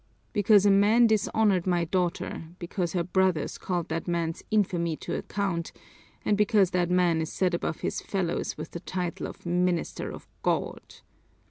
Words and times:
Because 0.33 0.65
a 0.65 0.71
man 0.71 1.05
dishonored 1.05 1.67
my 1.67 1.85
daughter, 1.85 2.45
because 2.57 2.93
her 2.93 3.03
brothers 3.03 3.59
called 3.59 3.89
that 3.89 4.07
man's 4.07 4.41
infamy 4.49 4.95
to 4.97 5.13
account, 5.13 5.71
and 6.25 6.35
because 6.35 6.71
that 6.71 6.89
man 6.89 7.21
is 7.21 7.31
set 7.31 7.53
above 7.53 7.81
his 7.81 8.01
fellows 8.01 8.57
with 8.57 8.71
the 8.71 8.79
title 8.79 9.27
of 9.27 9.45
minister 9.45 10.11
of 10.11 10.27
God! 10.41 10.81